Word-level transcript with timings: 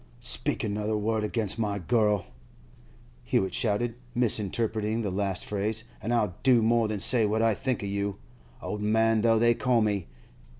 'Speak 0.19 0.63
another 0.63 0.97
word 0.97 1.23
against 1.23 1.59
my 1.59 1.77
girl,' 1.77 2.25
Hewett 3.23 3.53
shouted, 3.53 3.93
misinterpreting 4.15 5.03
the 5.03 5.11
last 5.11 5.45
phrase, 5.45 5.83
'an' 6.01 6.11
I'll 6.11 6.33
do 6.41 6.63
more 6.63 6.87
than 6.87 6.99
say 6.99 7.23
what 7.23 7.43
I 7.43 7.53
think 7.53 7.83
of 7.83 7.89
you—old 7.89 8.81
man 8.81 9.21
though 9.21 9.37
they 9.37 9.53
call 9.53 9.79
me! 9.81 10.07